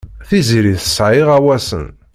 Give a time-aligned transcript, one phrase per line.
[0.27, 1.87] Tiziri tesɛa iɣawasen.